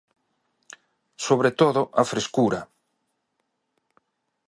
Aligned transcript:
Sobre 1.25 1.51
todo, 1.59 1.81
a 2.01 2.03
frescura. 2.11 2.61